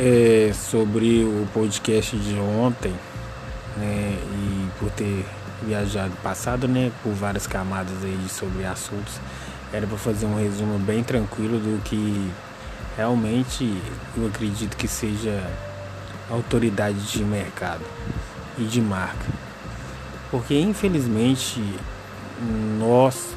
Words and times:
é, 0.00 0.50
sobre 0.54 1.24
o 1.24 1.46
podcast 1.52 2.16
de 2.16 2.34
ontem, 2.38 2.94
né, 3.76 4.16
e 4.18 4.68
por 4.78 4.90
ter 4.92 5.26
viajado 5.62 6.12
passado, 6.22 6.66
né, 6.66 6.90
por 7.02 7.12
várias 7.12 7.46
camadas 7.46 8.02
aí 8.02 8.26
sobre 8.30 8.64
assuntos, 8.64 9.20
era 9.70 9.86
para 9.86 9.98
fazer 9.98 10.24
um 10.24 10.36
resumo 10.36 10.78
bem 10.78 11.04
tranquilo 11.04 11.58
do 11.58 11.82
que 11.82 12.30
realmente 12.96 13.76
eu 14.16 14.26
acredito 14.26 14.74
que 14.74 14.88
seja 14.88 15.46
autoridade 16.30 16.98
de 17.12 17.22
mercado 17.22 17.84
e 18.58 18.64
de 18.64 18.80
marca. 18.80 19.26
Porque 20.30 20.58
infelizmente 20.58 21.62
nós 22.78 23.34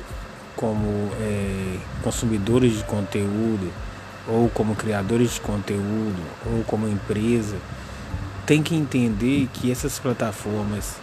como 0.55 1.09
é, 1.19 1.77
consumidores 2.01 2.77
de 2.77 2.83
conteúdo 2.85 3.69
ou 4.27 4.49
como 4.49 4.75
criadores 4.75 5.33
de 5.33 5.41
conteúdo 5.41 6.21
ou 6.45 6.63
como 6.63 6.87
empresa 6.87 7.57
tem 8.45 8.61
que 8.61 8.75
entender 8.75 9.47
que 9.53 9.71
essas 9.71 9.99
plataformas 9.99 10.95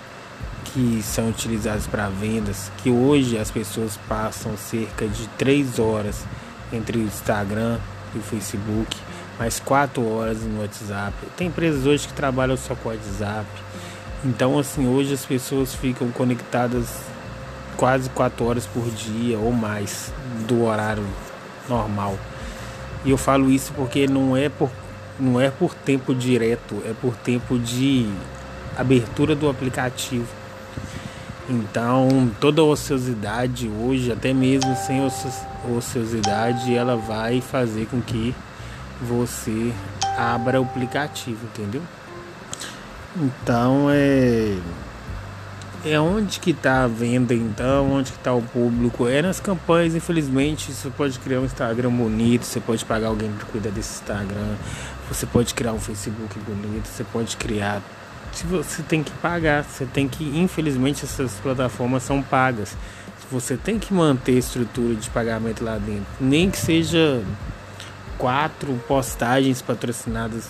que 0.65 1.03
são 1.03 1.31
utilizadas 1.31 1.87
para 1.87 2.09
vendas, 2.09 2.71
que 2.79 2.91
hoje 2.91 3.39
as 3.39 3.51
pessoas 3.51 3.99
passam 4.09 4.57
cerca 4.57 5.07
de 5.09 5.27
3 5.39 5.79
horas 5.79 6.25
entre 6.73 6.99
o 6.99 7.03
Instagram 7.03 7.79
e 8.15 8.19
o 8.19 8.23
Facebook, 8.23 8.97
mais 9.39 9.59
4 9.59 10.07
horas 10.07 10.43
no 10.43 10.61
WhatsApp. 10.61 11.15
Tem 11.37 11.49
empresas 11.49 11.87
hoje 11.87 12.07
que 12.07 12.13
trabalham 12.13 12.57
só 12.57 12.75
com 12.75 12.91
o 12.91 12.93
WhatsApp. 12.93 13.47
Então 14.25 14.59
assim, 14.59 14.87
hoje 14.87 15.15
as 15.15 15.25
pessoas 15.25 15.75
ficam 15.75 16.11
conectadas 16.11 16.89
quase 17.77 18.11
4 18.11 18.45
horas 18.45 18.67
por 18.67 18.89
dia 18.91 19.39
ou 19.39 19.51
mais 19.51 20.13
do 20.47 20.65
horário 20.65 21.07
normal. 21.69 22.19
E 23.05 23.11
eu 23.11 23.17
falo 23.17 23.51
isso 23.51 23.73
porque 23.75 24.07
não 24.07 24.37
é 24.37 24.49
por, 24.49 24.71
não 25.19 25.41
é 25.41 25.51
por 25.51 25.75
tempo 25.75 26.15
direto, 26.15 26.83
é 26.85 26.93
por 26.93 27.17
tempo 27.17 27.59
de 27.59 28.11
abertura 28.77 29.35
do 29.35 29.49
aplicativo. 29.49 30.29
Então, 31.49 32.31
toda 32.41 32.63
ociosidade 32.63 33.69
hoje, 33.69 34.13
até 34.13 34.33
mesmo 34.33 34.77
sem 34.77 35.01
ociosidade, 35.77 36.75
ela 36.75 36.97
vai 36.97 37.41
fazer 37.41 37.87
com 37.87 38.01
que 38.01 38.35
você 39.01 39.73
abra 40.17 40.61
o 40.61 40.65
aplicativo, 40.65 41.47
entendeu? 41.47 41.83
Então, 43.17 43.89
é 43.91 44.57
é 45.85 45.99
onde 45.99 46.39
que 46.41 46.51
está 46.51 46.85
a 46.85 46.87
venda 46.87 47.35
então, 47.35 47.93
onde 47.93 48.13
que 48.13 48.19
está 48.19 48.33
o 48.35 48.43
público? 48.43 49.09
É 49.09 49.23
nas 49.23 49.41
campanhas, 49.41 49.95
infelizmente, 49.95 50.73
você 50.73 50.91
pode 50.91 51.19
criar 51.19 51.41
um 51.41 51.45
Instagram 51.45 51.91
bonito, 51.91 52.45
você 52.45 52.61
pode 52.61 52.85
pagar 52.85 53.09
alguém 53.09 53.31
para 53.33 53.47
cuidar 53.47 53.71
desse 53.71 54.01
Instagram, 54.01 54.57
você 55.09 55.27
pode 55.27 55.55
criar 55.55 55.73
um 55.73 55.81
Facebook 55.81 56.39
bonito, 56.41 56.87
você 56.87 57.05
pode 57.05 57.37
criar. 57.37 57.83
Se 58.33 58.47
você 58.47 58.83
tem 58.83 59.03
que 59.03 59.11
pagar, 59.13 59.65
você 59.65 59.87
tem 59.87 60.07
que, 60.07 60.25
infelizmente, 60.39 61.05
essas 61.05 61.33
plataformas 61.35 62.03
são 62.03 62.23
pagas. 62.23 62.77
Você 63.31 63.57
tem 63.57 63.79
que 63.79 63.95
manter 63.95 64.37
a 64.37 64.39
estrutura 64.39 64.95
de 64.95 65.09
pagamento 65.09 65.65
lá 65.65 65.79
dentro, 65.79 66.07
nem 66.21 66.51
que 66.51 66.59
seja 66.59 67.23
quatro 68.19 68.75
postagens 68.87 69.63
patrocinadas 69.63 70.49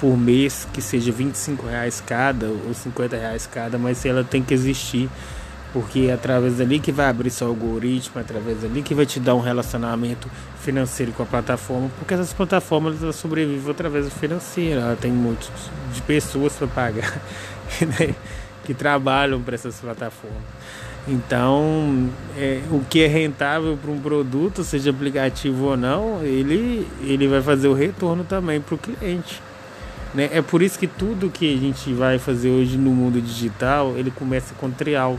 por 0.00 0.16
mês 0.16 0.66
que 0.72 0.80
seja 0.80 1.12
25 1.12 1.66
reais 1.66 2.02
cada 2.04 2.46
ou 2.46 2.72
50 2.72 3.16
reais 3.16 3.46
cada, 3.46 3.78
mas 3.78 4.04
ela 4.06 4.24
tem 4.24 4.42
que 4.42 4.54
existir 4.54 5.08
porque 5.72 6.06
é 6.08 6.12
através 6.12 6.56
dali 6.56 6.80
que 6.80 6.90
vai 6.90 7.06
abrir 7.06 7.30
seu 7.30 7.46
algoritmo, 7.46 8.18
é 8.18 8.20
através 8.20 8.62
dali 8.62 8.82
que 8.82 8.94
vai 8.94 9.06
te 9.06 9.20
dar 9.20 9.34
um 9.34 9.40
relacionamento 9.40 10.28
financeiro 10.60 11.12
com 11.12 11.22
a 11.22 11.26
plataforma, 11.26 11.90
porque 11.98 12.14
essas 12.14 12.32
plataformas 12.32 13.02
elas 13.02 13.16
sobrevivem 13.16 13.70
através 13.70 14.06
do 14.06 14.10
financeiro, 14.10 14.80
ela 14.80 14.96
tem 14.96 15.12
muitos 15.12 15.50
de 15.94 16.02
pessoas 16.02 16.54
para 16.54 16.66
pagar 16.66 17.20
né, 17.80 18.14
que 18.64 18.74
trabalham 18.74 19.40
para 19.40 19.54
essas 19.54 19.76
plataformas. 19.76 20.42
Então, 21.08 22.10
é, 22.36 22.60
o 22.70 22.80
que 22.80 23.02
é 23.02 23.06
rentável 23.06 23.76
para 23.80 23.90
um 23.90 23.98
produto, 23.98 24.62
seja 24.62 24.90
aplicativo 24.90 25.66
ou 25.66 25.76
não, 25.76 26.22
ele, 26.22 26.86
ele 27.02 27.26
vai 27.26 27.40
fazer 27.40 27.68
o 27.68 27.74
retorno 27.74 28.22
também 28.22 28.60
para 28.60 28.74
o 28.74 28.78
cliente. 28.78 29.40
Né? 30.14 30.28
É 30.32 30.42
por 30.42 30.62
isso 30.62 30.78
que 30.78 30.86
tudo 30.86 31.30
que 31.30 31.54
a 31.54 31.58
gente 31.58 31.92
vai 31.92 32.18
fazer 32.18 32.50
hoje 32.50 32.76
no 32.76 32.90
mundo 32.90 33.20
digital, 33.20 33.94
ele 33.96 34.10
começa 34.10 34.54
com 34.54 34.70
trial. 34.70 35.18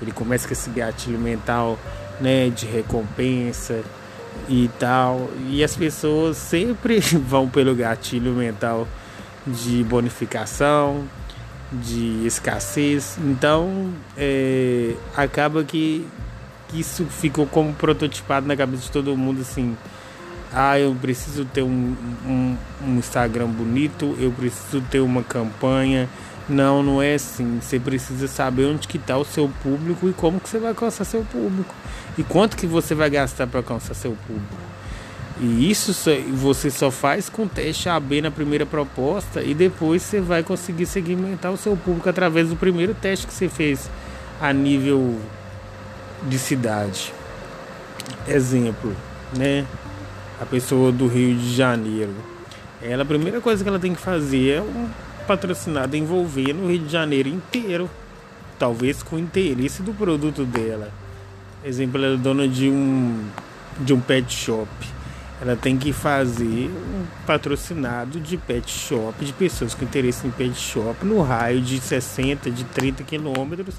Ele 0.00 0.12
começa 0.12 0.46
com 0.46 0.52
esse 0.52 0.70
gatilho 0.70 1.18
mental, 1.18 1.78
né, 2.20 2.50
de 2.50 2.66
recompensa 2.66 3.82
e 4.48 4.70
tal. 4.78 5.28
E 5.48 5.64
as 5.64 5.74
pessoas 5.74 6.36
sempre 6.36 7.00
vão 7.26 7.48
pelo 7.48 7.74
gatilho 7.74 8.32
mental 8.32 8.86
de 9.46 9.82
bonificação, 9.84 11.04
de 11.72 12.24
escassez. 12.26 13.18
Então, 13.18 13.92
é, 14.16 14.94
acaba 15.16 15.64
que, 15.64 16.06
isso 16.72 17.06
ficou 17.06 17.46
como 17.46 17.72
prototipado 17.72 18.46
na 18.46 18.54
cabeça 18.54 18.82
de 18.82 18.90
todo 18.90 19.16
mundo 19.16 19.40
assim 19.40 19.74
ah, 20.52 20.78
eu 20.78 20.94
preciso 20.94 21.44
ter 21.44 21.62
um, 21.62 21.94
um, 22.26 22.56
um 22.86 22.98
Instagram 22.98 23.48
bonito, 23.48 24.16
eu 24.18 24.30
preciso 24.32 24.80
ter 24.90 25.00
uma 25.00 25.22
campanha. 25.22 26.08
Não, 26.48 26.82
não 26.82 27.02
é 27.02 27.14
assim. 27.14 27.58
Você 27.60 27.78
precisa 27.78 28.26
saber 28.26 28.64
onde 28.64 28.88
que 28.88 28.96
está 28.96 29.18
o 29.18 29.24
seu 29.24 29.50
público 29.62 30.08
e 30.08 30.12
como 30.14 30.40
que 30.40 30.48
você 30.48 30.58
vai 30.58 30.70
alcançar 30.70 31.04
seu 31.04 31.22
público. 31.22 31.74
E 32.16 32.22
quanto 32.22 32.56
que 32.56 32.66
você 32.66 32.94
vai 32.94 33.10
gastar 33.10 33.46
para 33.46 33.60
alcançar 33.60 33.94
seu 33.94 34.16
público. 34.26 34.56
E 35.40 35.70
isso 35.70 35.92
você 36.32 36.68
só 36.70 36.90
faz 36.90 37.28
com 37.28 37.46
teste 37.46 37.88
AB 37.88 38.22
na 38.22 38.30
primeira 38.30 38.66
proposta 38.66 39.40
e 39.40 39.54
depois 39.54 40.02
você 40.02 40.20
vai 40.20 40.42
conseguir 40.42 40.86
segmentar 40.86 41.52
o 41.52 41.56
seu 41.56 41.76
público 41.76 42.08
através 42.08 42.48
do 42.48 42.56
primeiro 42.56 42.92
teste 42.92 43.24
que 43.24 43.32
você 43.32 43.48
fez 43.48 43.88
a 44.40 44.52
nível 44.52 45.16
de 46.24 46.38
cidade. 46.38 47.12
Exemplo, 48.26 48.96
né? 49.36 49.64
A 50.40 50.46
pessoa 50.46 50.92
do 50.92 51.06
Rio 51.06 51.36
de 51.36 51.54
Janeiro. 51.54 52.14
Ela, 52.80 53.02
a 53.02 53.06
primeira 53.06 53.40
coisa 53.40 53.62
que 53.62 53.68
ela 53.68 53.78
tem 53.78 53.94
que 53.94 54.00
fazer 54.00 54.50
é 54.50 54.60
um 54.62 54.88
patrocinado 55.26 55.96
envolver 55.96 56.52
no 56.52 56.68
Rio 56.70 56.78
de 56.80 56.92
Janeiro 56.92 57.28
inteiro, 57.28 57.90
talvez 58.58 59.02
com 59.02 59.18
interesse 59.18 59.82
do 59.82 59.92
produto 59.92 60.44
dela. 60.44 60.90
Exemplo, 61.64 62.02
ela 62.02 62.14
é 62.14 62.16
dona 62.16 62.46
de 62.46 62.68
um 62.68 63.24
de 63.80 63.92
um 63.92 64.00
pet 64.00 64.32
shop. 64.32 64.68
Ela 65.40 65.54
tem 65.54 65.76
que 65.76 65.92
fazer 65.92 66.68
um 66.68 67.04
patrocinado 67.24 68.18
de 68.18 68.36
pet 68.36 68.68
shop, 68.68 69.24
de 69.24 69.32
pessoas 69.32 69.72
com 69.72 69.84
interesse 69.84 70.26
em 70.26 70.30
pet 70.30 70.54
shop, 70.54 71.04
no 71.04 71.22
raio 71.22 71.60
de 71.60 71.78
60, 71.78 72.50
de 72.50 72.64
30 72.64 73.04
quilômetros, 73.04 73.76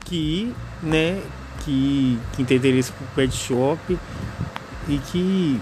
que, 0.00 0.52
né, 0.82 1.18
que, 1.64 2.18
que 2.34 2.44
tem 2.44 2.58
interesse 2.58 2.92
por 2.92 3.06
pet 3.14 3.34
shop 3.34 3.98
e 4.86 4.98
que 4.98 5.58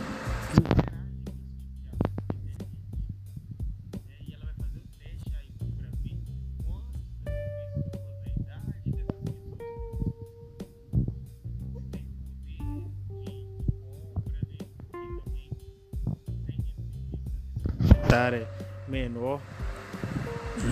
etária 18.06 18.46
menor. 18.88 19.40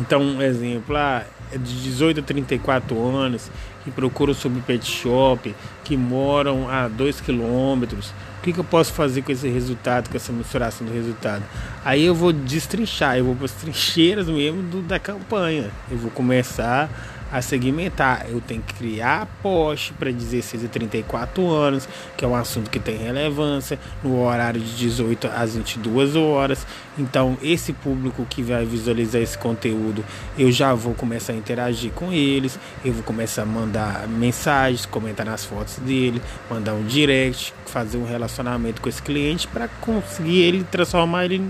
Então, 0.01 0.23
um 0.23 0.41
exemplo, 0.41 0.97
ah, 0.97 1.25
é 1.53 1.59
de 1.59 1.83
18 1.83 2.21
a 2.21 2.23
34 2.23 3.07
anos, 3.07 3.51
que 3.83 3.91
procuram 3.91 4.33
sobre 4.33 4.61
pet 4.63 4.85
shop, 4.87 5.55
que 5.83 5.97
moram 5.97 6.69
a 6.69 6.89
2 6.89 7.21
quilômetros. 7.21 8.13
O 8.39 8.43
que, 8.45 8.53
que, 8.53 8.59
eu 8.59 8.65
posso 8.65 8.93
fazer 8.93 9.23
com 9.23 9.33
esse 9.33 9.49
resultado, 9.49 10.09
com 10.11 10.17
essa 10.17 10.33
mensuração 10.33 10.87
do 10.87 10.93
resultado? 10.93 11.43
Aí 11.85 12.05
eu 12.05 12.15
vou 12.15 12.33
destrinchar, 12.33 13.17
eu 13.17 13.25
vou 13.25 13.37
para 13.37 13.47
as 13.47 13.53
trincheiras 13.53 14.27
mesmo 14.27 14.63
do, 14.63 14.83
da 14.83 14.99
campanha. 14.99 15.71
Eu 15.91 15.99
vou 15.99 16.11
começar 16.11 16.91
a 17.35 17.43
segmentar. 17.43 18.27
Eu 18.29 18.41
tenho 18.41 18.63
que 18.63 18.75
criar 18.75 19.27
post 19.43 19.93
para 19.95 20.13
16 20.13 20.67
a 20.67 20.69
34 20.69 21.51
anos, 21.51 21.89
que 22.17 22.25
é 22.25 22.29
um 22.29 22.37
assunto 22.37 22.71
que 22.71 22.79
tem 22.79 22.97
relevância, 22.97 23.77
no 24.05 24.23
horário 24.23 24.61
de 24.61 24.77
18 24.77 25.27
às 25.27 25.57
22 25.57 26.15
horas. 26.15 26.65
Então, 26.97 27.37
esse 27.43 27.73
público 27.73 28.25
que 28.31 28.41
vai 28.41 28.65
visualizar 28.65 29.21
esse 29.21 29.37
conteúdo, 29.37 30.05
eu 30.39 30.53
já 30.53 30.73
vou 30.75 30.95
começar 30.95 31.33
a 31.33 31.37
interagir 31.37 31.91
com 31.91 32.13
eles, 32.13 32.57
eu 32.85 32.93
vou 32.93 33.03
começar 33.03 33.43
a 33.43 33.47
mandar 33.47 34.07
mensagens, 34.07 34.87
comentar 34.87 35.27
nas 35.27 35.45
fotos 35.45 35.79
dele, 35.79 36.23
mandar 36.49 36.75
um 36.75 36.85
direct, 36.85 37.53
fazer 37.67 37.99
um 37.99 38.07
relacionamento 38.07 38.81
com 38.81 38.89
esse 38.89 39.03
cliente 39.03 39.49
para 39.49 39.67
conseguir 39.81 40.41
ele 40.41 40.63
transformar 40.63 41.25
ele 41.25 41.43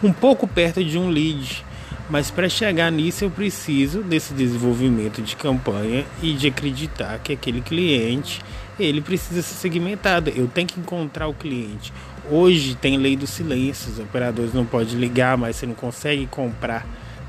um 0.00 0.12
pouco 0.12 0.46
perto 0.46 0.84
de 0.84 0.96
um 0.96 1.08
lead 1.08 1.64
mas 2.10 2.30
para 2.30 2.48
chegar 2.48 2.90
nisso 2.90 3.24
eu 3.24 3.30
preciso 3.30 4.02
desse 4.02 4.34
desenvolvimento 4.34 5.22
de 5.22 5.36
campanha 5.36 6.04
e 6.20 6.32
de 6.32 6.48
acreditar 6.48 7.18
que 7.20 7.32
aquele 7.32 7.60
cliente 7.60 8.40
ele 8.78 9.00
precisa 9.00 9.42
ser 9.42 9.54
segmentado. 9.54 10.30
Eu 10.30 10.48
tenho 10.48 10.66
que 10.66 10.80
encontrar 10.80 11.28
o 11.28 11.34
cliente. 11.34 11.92
Hoje 12.30 12.74
tem 12.74 12.96
lei 12.96 13.16
do 13.16 13.26
silêncio, 13.26 13.92
os 13.92 13.98
operadores 13.98 14.52
não 14.52 14.64
podem 14.64 14.96
ligar, 14.96 15.36
mas 15.36 15.56
você 15.56 15.66
não 15.66 15.74
consegue 15.74 16.26
comprar 16.26 16.86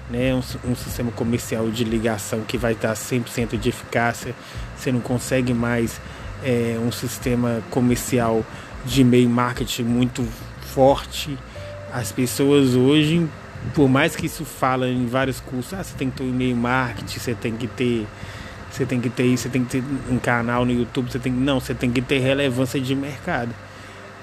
né, 0.10 0.34
um, 0.34 0.72
um 0.72 0.76
sistema 0.76 1.12
comercial 1.12 1.70
de 1.70 1.84
ligação 1.84 2.42
que 2.42 2.58
vai 2.58 2.74
dar 2.74 2.94
100% 2.94 3.58
de 3.60 3.70
eficácia. 3.70 4.34
Você 4.76 4.92
não 4.92 5.00
consegue 5.00 5.54
mais 5.54 6.00
é, 6.44 6.78
um 6.82 6.92
sistema 6.92 7.62
comercial 7.70 8.44
de 8.86 9.02
e-mail 9.02 9.30
marketing 9.30 9.84
muito 9.84 10.28
forte. 10.74 11.38
As 11.94 12.12
pessoas 12.12 12.76
hoje, 12.76 13.28
por 13.74 13.88
mais 13.88 14.16
que 14.16 14.26
isso 14.26 14.44
fala 14.44 14.88
em 14.88 15.06
vários 15.06 15.40
cursos, 15.40 15.74
ah, 15.74 15.84
você 15.84 15.96
tem 15.96 16.10
que 16.10 16.18
ter 16.18 16.24
um 16.24 16.30
e-mail 16.30 16.56
marketing, 16.56 17.20
você 17.20 17.36
tem 17.36 17.56
que 17.56 17.68
ter 17.68 18.08
você 18.72 18.86
tem 18.86 19.02
que 19.02 19.10
ter 19.10 19.26
isso, 19.26 19.44
você 19.44 19.50
tem 19.50 19.66
que 19.66 19.70
ter 19.70 19.84
um 20.10 20.18
canal 20.18 20.66
no 20.66 20.72
YouTube, 20.72 21.12
você 21.12 21.20
tem 21.20 21.32
não, 21.32 21.60
você 21.60 21.74
tem 21.74 21.92
que 21.92 22.02
ter 22.02 22.20
relevância 22.20 22.80
de 22.80 22.96
mercado. 22.96 23.54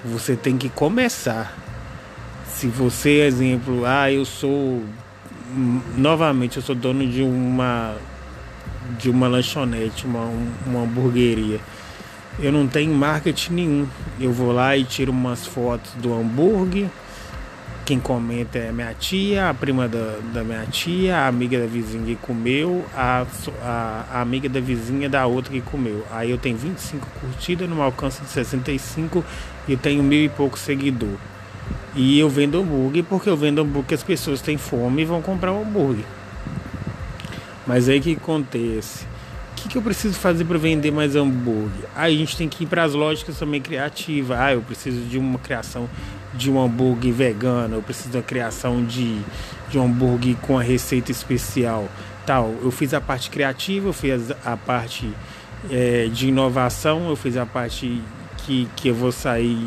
Você 0.03 0.35
tem 0.35 0.57
que 0.57 0.69
começar. 0.69 1.55
Se 2.47 2.67
você, 2.67 3.21
exemplo, 3.21 3.85
ah, 3.85 4.11
eu 4.11 4.25
sou 4.25 4.83
novamente, 5.95 6.57
eu 6.57 6.63
sou 6.63 6.73
dono 6.73 7.07
de 7.07 7.21
uma 7.21 7.95
de 8.97 9.09
uma 9.09 9.27
lanchonete, 9.27 10.05
uma, 10.05 10.31
uma 10.65 10.81
hamburgueria. 10.81 11.59
Eu 12.39 12.51
não 12.51 12.67
tenho 12.67 12.93
marketing 12.93 13.53
nenhum. 13.53 13.87
Eu 14.19 14.31
vou 14.31 14.51
lá 14.51 14.75
e 14.75 14.83
tiro 14.83 15.11
umas 15.11 15.45
fotos 15.45 15.91
do 15.95 16.11
hambúrguer 16.13 16.89
quem 17.89 17.99
comenta 17.99 18.59
é 18.59 18.71
minha 18.71 18.93
tia, 18.93 19.49
a 19.49 19.53
prima 19.53 19.87
da, 19.87 20.19
da 20.31 20.43
minha 20.43 20.63
tia, 20.67 21.17
a 21.17 21.27
amiga 21.27 21.59
da 21.59 21.65
vizinha 21.65 22.05
que 22.05 22.15
comeu, 22.17 22.85
a, 22.95 23.25
a, 23.63 24.05
a, 24.11 24.21
amiga 24.21 24.47
da 24.47 24.59
vizinha 24.59 25.09
da 25.09 25.25
outra 25.25 25.51
que 25.51 25.59
comeu. 25.59 26.05
Aí 26.11 26.29
eu 26.29 26.37
tenho 26.37 26.55
25 26.55 27.07
curtidas 27.19 27.67
no 27.67 27.81
alcance 27.81 28.21
de 28.21 28.29
65 28.29 29.25
e 29.67 29.75
tenho 29.75 30.03
mil 30.03 30.23
e 30.23 30.29
pouco 30.29 30.59
seguidor. 30.59 31.15
E 31.95 32.19
eu 32.19 32.29
vendo 32.29 32.59
hambúrguer 32.59 33.03
porque 33.05 33.27
eu 33.27 33.35
vendo 33.35 33.59
hambúrguer 33.59 33.95
as 33.95 34.03
pessoas 34.03 34.39
têm 34.39 34.55
fome 34.55 35.01
e 35.01 35.05
vão 35.05 35.23
comprar 35.23 35.51
um 35.51 35.63
hambúrguer. 35.63 36.05
Mas 37.65 37.89
aí 37.89 37.99
que 37.99 38.13
acontece? 38.13 39.05
O 39.53 39.61
que, 39.63 39.69
que 39.69 39.77
eu 39.79 39.81
preciso 39.81 40.13
fazer 40.13 40.45
para 40.45 40.59
vender 40.59 40.91
mais 40.91 41.15
hambúrguer? 41.15 41.89
Aí 41.95 42.13
a 42.13 42.17
gente 42.19 42.37
tem 42.37 42.47
que 42.47 42.65
ir 42.65 42.67
para 42.67 42.83
as 42.83 42.93
lógicas 42.93 43.39
também 43.39 43.59
criativas. 43.59 44.39
Ah, 44.39 44.53
eu 44.53 44.61
preciso 44.61 45.01
de 45.07 45.17
uma 45.17 45.39
criação 45.39 45.89
de 46.33 46.51
um 46.51 46.61
hambúrguer 46.61 47.13
vegano, 47.13 47.75
eu 47.75 47.81
preciso 47.81 48.09
da 48.09 48.21
criação 48.21 48.83
de, 48.83 49.19
de 49.69 49.77
um 49.79 49.85
hambúrguer 49.85 50.35
com 50.37 50.57
a 50.57 50.61
receita 50.61 51.11
especial, 51.11 51.87
tal. 52.25 52.53
Eu 52.61 52.71
fiz 52.71 52.93
a 52.93 53.01
parte 53.01 53.29
criativa, 53.29 53.87
eu 53.87 53.93
fiz 53.93 54.31
a 54.45 54.55
parte 54.55 55.11
é, 55.69 56.07
de 56.07 56.27
inovação, 56.27 57.09
eu 57.09 57.15
fiz 57.15 57.35
a 57.37 57.45
parte 57.45 58.01
que, 58.37 58.67
que 58.75 58.89
eu 58.89 58.95
vou 58.95 59.11
sair 59.11 59.57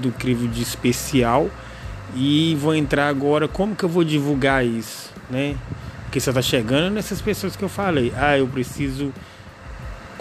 do 0.00 0.12
crivo 0.12 0.46
de 0.48 0.62
especial 0.62 1.50
e 2.14 2.56
vou 2.60 2.74
entrar 2.74 3.08
agora 3.08 3.48
como 3.48 3.74
que 3.74 3.84
eu 3.84 3.88
vou 3.88 4.04
divulgar 4.04 4.64
isso, 4.64 5.10
né? 5.30 5.56
Porque 6.04 6.20
você 6.20 6.30
está 6.30 6.42
chegando 6.42 6.92
nessas 6.92 7.22
pessoas 7.22 7.56
que 7.56 7.62
eu 7.62 7.70
falei. 7.70 8.12
Ah, 8.16 8.36
eu 8.36 8.46
preciso 8.46 9.12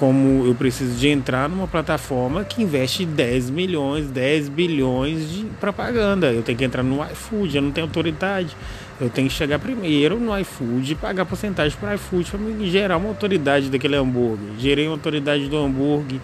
como 0.01 0.47
eu 0.47 0.55
preciso 0.55 0.97
de 0.97 1.09
entrar 1.09 1.47
numa 1.47 1.67
plataforma 1.67 2.43
que 2.43 2.63
investe 2.63 3.05
10 3.05 3.51
milhões, 3.51 4.09
10 4.09 4.49
bilhões 4.49 5.29
de 5.31 5.45
propaganda. 5.59 6.33
Eu 6.33 6.41
tenho 6.41 6.57
que 6.57 6.63
entrar 6.63 6.81
no 6.81 7.05
iFood, 7.11 7.55
eu 7.55 7.61
não 7.61 7.69
tenho 7.69 7.85
autoridade. 7.85 8.57
Eu 8.99 9.11
tenho 9.11 9.27
que 9.27 9.33
chegar 9.35 9.59
primeiro 9.59 10.19
no 10.19 10.35
iFood 10.39 10.93
e 10.93 10.95
pagar 10.95 11.23
porcentagem 11.25 11.77
para 11.79 11.91
o 11.91 11.93
iFood 11.93 12.31
para 12.31 12.39
me 12.39 12.67
gerar 12.67 12.97
uma 12.97 13.09
autoridade 13.09 13.69
daquele 13.69 13.95
hambúrguer. 13.95 14.49
Gerei 14.57 14.87
uma 14.87 14.95
autoridade 14.95 15.47
do 15.47 15.55
hambúrguer, 15.55 16.19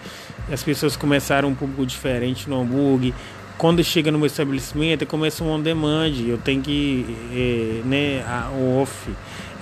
as 0.50 0.60
pessoas 0.60 0.96
começaram 0.96 1.48
um 1.48 1.54
público 1.54 1.86
diferente 1.86 2.50
no 2.50 2.60
hambúrguer. 2.60 3.12
Quando 3.56 3.84
chega 3.84 4.10
no 4.10 4.18
meu 4.18 4.26
estabelecimento, 4.26 5.06
começa 5.06 5.44
um 5.44 5.52
on 5.52 5.60
demand. 5.60 6.14
Eu 6.26 6.38
tenho 6.38 6.60
que, 6.60 7.06
é, 7.32 7.80
né, 7.86 8.24
a 8.26 8.50
off. 8.50 9.08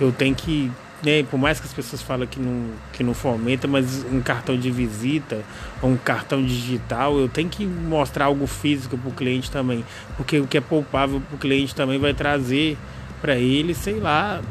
Eu 0.01 0.11
tenho 0.11 0.35
que 0.35 0.73
né, 1.07 1.23
por 1.23 1.39
mais 1.39 1.61
que 1.61 1.67
as 1.67 1.73
pessoas 1.73 2.03
falem 2.03 2.27
que 2.27 2.41
não, 2.41 2.71
que 2.93 3.05
não 3.05 3.15
fomenta, 3.15 3.69
mas 3.69 4.05
um 4.11 4.21
cartão 4.21 4.59
de 4.59 4.73
visita, 4.73 5.45
um 5.81 5.97
cartão 5.97 6.45
digital, 6.45 7.17
eu 7.17 7.29
tenho 7.29 7.49
que 7.49 7.65
mostrar 7.65 8.25
algo 8.25 8.45
físico 8.49 8.99
para 8.99 9.09
o 9.09 9.13
cliente 9.13 9.49
também, 9.49 9.85
porque 10.17 10.41
o 10.41 10.49
que 10.49 10.59
é 10.59 10.61
poupável 10.61 11.21
para 11.21 11.37
o 11.37 11.39
cliente 11.39 11.77
também 11.77 11.97
vai 11.97 12.13
trazer 12.13 12.77
para 13.21 13.37
ele, 13.37 13.73
sei 13.73 14.01
lá, 14.01 14.43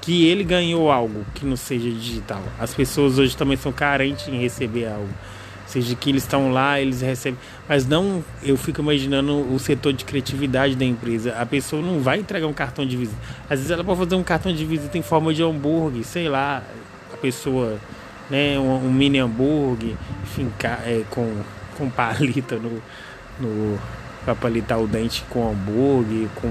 que 0.00 0.28
ele 0.28 0.44
ganhou 0.44 0.92
algo 0.92 1.26
que 1.34 1.44
não 1.44 1.56
seja 1.56 1.90
digital. 1.90 2.42
As 2.56 2.72
pessoas 2.72 3.18
hoje 3.18 3.36
também 3.36 3.56
são 3.56 3.72
carentes 3.72 4.28
em 4.28 4.40
receber 4.40 4.86
algo 4.86 5.08
seja 5.66 5.94
que 5.94 6.10
eles 6.10 6.22
estão 6.22 6.52
lá, 6.52 6.80
eles 6.80 7.00
recebem, 7.00 7.38
mas 7.68 7.86
não, 7.86 8.24
eu 8.42 8.56
fico 8.56 8.80
imaginando 8.80 9.52
o 9.52 9.58
setor 9.58 9.92
de 9.92 10.04
criatividade 10.04 10.76
da 10.76 10.84
empresa. 10.84 11.34
A 11.38 11.44
pessoa 11.44 11.82
não 11.82 12.00
vai 12.00 12.20
entregar 12.20 12.46
um 12.46 12.52
cartão 12.52 12.86
de 12.86 12.96
visita. 12.96 13.18
Às 13.44 13.58
vezes 13.58 13.70
ela 13.70 13.84
pode 13.84 13.98
fazer 13.98 14.14
um 14.14 14.22
cartão 14.22 14.52
de 14.52 14.64
visita 14.64 14.96
em 14.96 15.02
forma 15.02 15.34
de 15.34 15.42
hambúrguer, 15.42 16.04
sei 16.04 16.28
lá, 16.28 16.62
a 17.12 17.16
pessoa, 17.16 17.78
né, 18.30 18.58
um, 18.58 18.86
um 18.86 18.92
mini 18.92 19.18
hambúrguer, 19.18 19.94
enfim, 20.22 20.50
é, 20.84 21.02
com 21.10 21.42
com 21.76 21.90
palita 21.90 22.56
no, 22.56 22.82
no 23.38 23.78
para 24.24 24.34
palitar 24.34 24.80
o 24.80 24.88
dente 24.88 25.22
com 25.30 25.48
hambúrguer, 25.48 26.26
com 26.34 26.50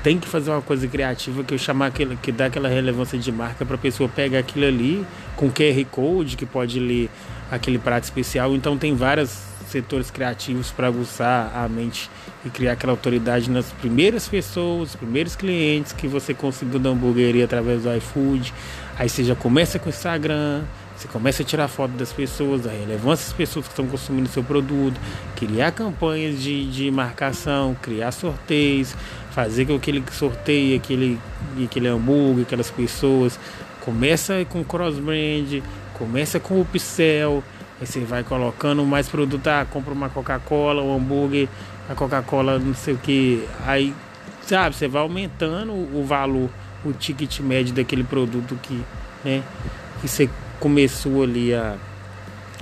tem 0.00 0.16
que 0.16 0.28
fazer 0.28 0.52
uma 0.52 0.62
coisa 0.62 0.86
criativa 0.86 1.42
que 1.42 1.52
eu 1.52 1.58
chamar 1.58 1.86
aquele, 1.86 2.14
que 2.14 2.30
dá 2.30 2.46
aquela 2.46 2.68
relevância 2.68 3.18
de 3.18 3.32
marca 3.32 3.66
para 3.66 3.74
a 3.74 3.78
pessoa 3.78 4.08
pegar 4.08 4.38
aquilo 4.38 4.64
ali 4.64 5.04
com 5.34 5.50
QR 5.50 5.84
Code 5.90 6.36
que 6.36 6.46
pode 6.46 6.78
ler 6.78 7.10
aquele 7.50 7.78
prato 7.78 8.04
especial. 8.04 8.54
Então 8.54 8.76
tem 8.76 8.94
vários 8.94 9.50
setores 9.68 10.10
criativos 10.10 10.70
para 10.70 10.88
aguçar 10.88 11.52
a 11.54 11.68
mente 11.68 12.10
e 12.44 12.50
criar 12.50 12.72
aquela 12.72 12.92
autoridade 12.92 13.50
nas 13.50 13.66
primeiras 13.72 14.28
pessoas, 14.28 14.90
os 14.90 14.96
primeiros 14.96 15.36
clientes 15.36 15.92
que 15.92 16.08
você 16.08 16.34
conseguiu 16.34 16.78
da 16.78 16.90
hamburgueria 16.90 17.44
através 17.44 17.82
do 17.82 17.94
iFood. 17.96 18.52
Aí 18.98 19.08
você 19.08 19.22
já 19.22 19.34
começa 19.34 19.78
com 19.78 19.86
o 19.86 19.90
Instagram, 19.90 20.62
você 20.96 21.08
começa 21.08 21.42
a 21.42 21.46
tirar 21.46 21.68
foto 21.68 21.92
das 21.92 22.12
pessoas, 22.12 22.66
a 22.66 22.70
relevância 22.70 23.26
das 23.26 23.32
pessoas 23.32 23.66
que 23.66 23.72
estão 23.72 23.86
consumindo 23.86 24.28
seu 24.28 24.44
produto, 24.44 25.00
criar 25.34 25.72
campanhas 25.72 26.42
de, 26.42 26.70
de 26.70 26.90
marcação, 26.90 27.74
criar 27.80 28.12
sorteios, 28.12 28.94
fazer 29.30 29.64
com 29.64 29.78
que 29.78 29.90
aquele 29.90 30.04
sorteio, 30.12 30.76
aquele, 30.76 31.18
aquele 31.64 31.88
hambúrguer, 31.88 32.44
aquelas 32.44 32.70
pessoas. 32.70 33.38
Começa 33.80 34.44
com 34.50 34.62
cross-brand, 34.62 35.62
Começa 36.00 36.40
com 36.40 36.54
o 36.54 36.62
upsell, 36.62 37.44
aí 37.78 37.86
você 37.86 38.00
vai 38.00 38.24
colocando 38.24 38.82
mais 38.86 39.06
produto, 39.06 39.46
ah, 39.48 39.66
compra 39.70 39.92
uma 39.92 40.08
Coca-Cola, 40.08 40.82
um 40.82 40.96
hambúrguer, 40.96 41.46
a 41.90 41.94
Coca-Cola 41.94 42.58
não 42.58 42.72
sei 42.72 42.94
o 42.94 42.96
que. 42.96 43.46
Aí, 43.66 43.94
sabe, 44.40 44.74
você 44.74 44.88
vai 44.88 45.02
aumentando 45.02 45.72
o 45.72 46.02
valor, 46.02 46.48
o 46.86 46.94
ticket 46.94 47.40
médio 47.40 47.74
daquele 47.74 48.02
produto 48.02 48.58
que, 48.62 48.82
né, 49.22 49.42
que 50.00 50.08
você 50.08 50.30
começou 50.58 51.22
ali 51.22 51.52
a, 51.52 51.76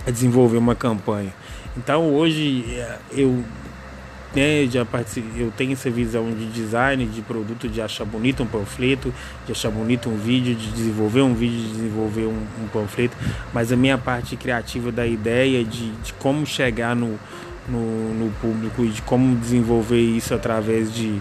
a 0.05 0.11
desenvolver 0.11 0.59
uma 0.59 0.75
campanha. 0.75 1.33
Então 1.77 2.13
hoje 2.13 2.65
eh, 2.69 2.99
eu 3.13 3.45
né, 4.35 4.67
já 4.67 4.87
eu 5.37 5.51
tenho 5.57 5.73
essa 5.73 5.91
visão 5.91 6.31
de 6.31 6.47
design, 6.47 7.07
de 7.07 7.23
produto, 7.23 7.69
de 7.69 7.81
achar 7.81 8.05
bonito 8.05 8.43
um 8.43 8.47
panfleto, 8.47 9.13
de 9.47 9.53
achar 9.53 9.71
bonito 9.71 10.09
um 10.09 10.17
vídeo, 10.17 10.55
de 10.55 10.71
desenvolver 10.71 11.23
um 11.23 11.35
vídeo, 11.35 11.59
de 11.59 11.69
desenvolver 11.69 12.27
um, 12.27 12.43
um 12.63 12.69
panfleto, 12.73 13.17
mas 13.53 13.73
a 13.73 13.77
minha 13.77 13.97
parte 13.97 14.37
criativa 14.37 14.93
da 14.93 15.07
ideia 15.07 15.65
de, 15.65 15.91
de 15.93 16.13
como 16.15 16.45
chegar 16.45 16.95
no, 16.95 17.19
no, 17.69 18.15
no, 18.15 18.31
público 18.41 18.85
e 18.85 18.89
de 18.89 19.03
como 19.03 19.35
desenvolver 19.37 20.01
isso 20.01 20.35
através 20.35 20.93
de, 20.93 21.21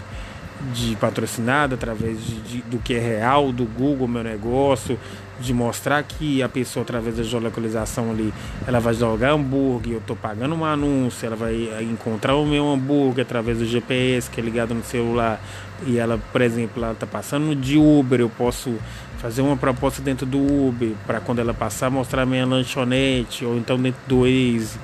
de 0.72 0.96
patrocinado, 0.96 1.74
através 1.74 2.24
de, 2.24 2.40
de, 2.40 2.62
do 2.62 2.78
que 2.78 2.94
é 2.94 2.98
real, 2.98 3.52
do 3.52 3.64
Google, 3.64 4.08
meu 4.08 4.22
negócio, 4.22 4.98
de 5.40 5.54
mostrar 5.54 6.02
que 6.02 6.42
a 6.42 6.48
pessoa, 6.48 6.82
através 6.82 7.16
da 7.16 7.22
geolocalização 7.22 8.10
ali, 8.10 8.32
ela 8.66 8.80
vai 8.80 8.92
jogar 8.94 9.30
hambúrguer, 9.30 9.94
eu 9.94 9.98
estou 9.98 10.16
pagando 10.16 10.54
um 10.54 10.64
anúncio, 10.64 11.26
ela 11.26 11.36
vai 11.36 11.68
encontrar 11.82 12.34
o 12.34 12.44
meu 12.44 12.68
hambúrguer 12.68 13.24
através 13.24 13.58
do 13.58 13.64
GPS 13.64 14.28
que 14.28 14.40
é 14.40 14.44
ligado 14.44 14.74
no 14.74 14.82
celular 14.82 15.40
e 15.86 15.96
ela, 15.96 16.18
por 16.32 16.40
exemplo, 16.40 16.82
ela 16.82 16.92
está 16.92 17.06
passando 17.06 17.54
de 17.54 17.78
Uber, 17.78 18.20
eu 18.20 18.28
posso 18.28 18.74
fazer 19.18 19.42
uma 19.42 19.56
proposta 19.56 20.02
dentro 20.02 20.26
do 20.26 20.38
Uber 20.38 20.92
para 21.06 21.20
quando 21.20 21.40
ela 21.40 21.54
passar 21.54 21.90
mostrar 21.90 22.26
minha 22.26 22.46
lanchonete 22.46 23.44
ou 23.44 23.56
então 23.56 23.78
dentro 23.78 24.00
do 24.06 24.20
Waze. 24.20 24.78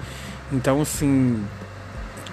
Então, 0.52 0.80
assim, 0.80 1.42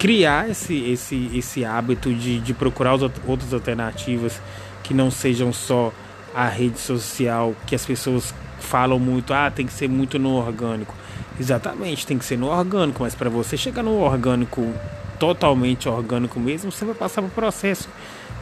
criar 0.01 0.49
esse, 0.49 0.75
esse, 0.89 1.29
esse 1.31 1.63
hábito 1.63 2.11
de, 2.11 2.39
de 2.39 2.55
procurar 2.55 2.93
outras 2.93 3.53
alternativas 3.53 4.41
que 4.81 4.95
não 4.95 5.11
sejam 5.11 5.53
só 5.53 5.93
a 6.33 6.47
rede 6.47 6.79
social 6.79 7.55
que 7.67 7.75
as 7.75 7.85
pessoas 7.85 8.33
falam 8.59 8.97
muito, 8.97 9.31
ah, 9.31 9.51
tem 9.51 9.63
que 9.63 9.71
ser 9.71 9.87
muito 9.87 10.17
no 10.17 10.37
orgânico. 10.37 10.95
Exatamente, 11.39 12.07
tem 12.07 12.17
que 12.17 12.25
ser 12.25 12.35
no 12.35 12.47
orgânico, 12.47 13.03
mas 13.03 13.13
para 13.13 13.29
você 13.29 13.55
chegar 13.55 13.83
no 13.83 13.99
orgânico, 13.99 14.73
totalmente 15.19 15.87
orgânico 15.87 16.39
mesmo, 16.39 16.71
você 16.71 16.83
vai 16.83 16.95
passar 16.95 17.21
por 17.21 17.29
processo 17.29 17.87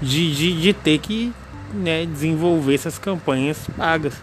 de, 0.01 0.33
de, 0.33 0.61
de 0.61 0.71
ter 0.71 0.97
que 0.99 1.33
né, 1.73 2.05
desenvolver 2.05 2.75
essas 2.75 2.97
campanhas 2.97 3.67
pagas. 3.75 4.13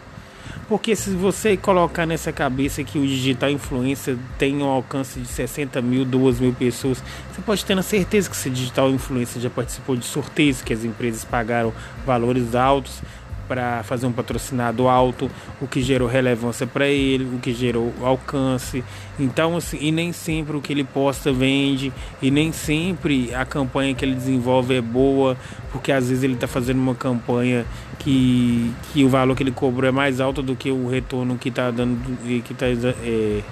Porque 0.69 0.97
se 0.97 1.11
você 1.11 1.57
colocar 1.57 2.07
nessa 2.07 2.33
cabeça 2.33 2.83
que 2.83 2.99
o 2.99 3.07
digital 3.07 3.49
influencer 3.51 4.17
tem 4.37 4.57
um 4.57 4.65
alcance 4.65 5.21
de 5.21 5.29
60 5.29 5.81
mil, 5.81 6.05
2 6.05 6.41
mil 6.41 6.53
pessoas, 6.53 7.01
você 7.33 7.41
pode 7.41 7.65
ter 7.65 7.77
na 7.77 7.83
certeza 7.83 8.29
que 8.29 8.35
esse 8.35 8.51
digital 8.51 8.91
influencer 8.91 9.41
já 9.41 9.49
participou 9.49 9.95
de 9.95 10.05
sorteios, 10.05 10.63
que 10.63 10.73
as 10.73 10.83
empresas 10.83 11.25
pagaram 11.25 11.73
valores 12.05 12.57
altos 12.57 13.01
para 13.47 13.83
fazer 13.83 14.07
um 14.07 14.13
patrocinado 14.13 14.89
alto, 14.89 15.31
o 15.61 15.67
que 15.67 15.83
gerou 15.83 16.09
relevância 16.09 16.67
para 16.67 16.87
ele, 16.87 17.25
o 17.37 17.39
que 17.39 17.53
gerou 17.53 17.93
alcance. 18.03 18.85
Então, 19.19 19.57
assim, 19.57 19.79
e 19.81 19.91
nem 19.91 20.13
sempre 20.13 20.57
o 20.57 20.61
que 20.61 20.73
ele 20.73 20.85
posta 20.85 21.33
vende, 21.33 21.93
e 22.21 22.31
nem 22.31 22.53
sempre 22.53 23.35
a 23.35 23.45
campanha 23.45 23.95
que 23.95 24.05
ele 24.05 24.15
desenvolve 24.15 24.75
é 24.75 24.81
boa, 24.81 25.37
porque 25.73 25.93
às 25.93 26.09
vezes 26.09 26.25
ele 26.25 26.35
está 26.35 26.47
fazendo 26.47 26.79
uma 26.79 26.95
campanha 26.95 27.65
que, 27.99 28.73
que 28.93 29.05
o 29.05 29.09
valor 29.09 29.37
que 29.37 29.43
ele 29.43 29.53
cobrou 29.53 29.89
é 29.89 29.93
mais 29.93 30.21
alto 30.21 30.43
do 30.43 30.55
que 30.55 30.71
o 30.71 30.89
retorno 30.89 31.37
que 31.37 31.49
está 31.49 31.71
dando, 31.71 31.99
que 32.43 32.53
está 32.53 32.67
é, 32.67 33.43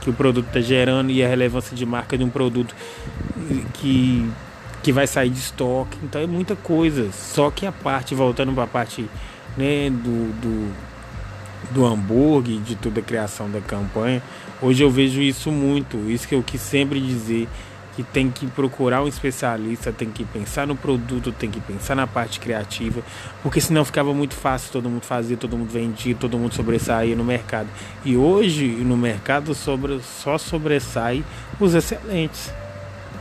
que 0.00 0.10
o 0.10 0.12
produto 0.12 0.46
está 0.46 0.60
gerando 0.60 1.10
e 1.10 1.22
a 1.22 1.28
relevância 1.28 1.76
de 1.76 1.84
marca 1.84 2.16
de 2.16 2.24
um 2.24 2.30
produto 2.30 2.74
que 3.74 4.28
que 4.82 4.92
vai 4.92 5.06
sair 5.06 5.30
de 5.30 5.38
estoque. 5.38 5.98
Então 6.02 6.20
é 6.20 6.26
muita 6.26 6.56
coisa. 6.56 7.10
Só 7.12 7.50
que 7.50 7.66
a 7.66 7.72
parte, 7.72 8.14
voltando 8.14 8.52
para 8.52 8.64
a 8.64 8.68
parte 8.68 9.08
né, 9.56 9.90
do, 9.90 10.32
do, 10.40 10.74
do 11.72 11.86
hambúrguer, 11.86 12.60
de 12.60 12.76
toda 12.76 13.00
a 13.00 13.02
criação 13.02 13.50
da 13.50 13.60
campanha, 13.60 14.22
hoje 14.60 14.82
eu 14.82 14.90
vejo 14.90 15.20
isso 15.20 15.50
muito. 15.50 15.96
Isso 16.10 16.26
que 16.26 16.34
eu 16.34 16.42
quis 16.42 16.60
sempre 16.60 17.00
dizer. 17.00 17.48
Que 17.96 18.04
tem 18.04 18.30
que 18.30 18.46
procurar 18.46 19.02
um 19.02 19.08
especialista, 19.08 19.92
tem 19.92 20.08
que 20.08 20.24
pensar 20.24 20.64
no 20.64 20.76
produto, 20.76 21.32
tem 21.32 21.50
que 21.50 21.60
pensar 21.60 21.96
na 21.96 22.06
parte 22.06 22.38
criativa, 22.38 23.02
porque 23.42 23.60
senão 23.60 23.84
ficava 23.84 24.14
muito 24.14 24.32
fácil, 24.32 24.72
todo 24.72 24.88
mundo 24.88 25.02
fazia, 25.02 25.36
todo 25.36 25.58
mundo 25.58 25.70
vendia, 25.70 26.14
todo 26.14 26.38
mundo 26.38 26.54
sobressaía 26.54 27.16
no 27.16 27.24
mercado. 27.24 27.68
E 28.04 28.16
hoje 28.16 28.64
no 28.64 28.96
mercado 28.96 29.54
sobre, 29.54 30.00
só 30.00 30.38
sobressai 30.38 31.24
os 31.58 31.74
excelentes. 31.74 32.50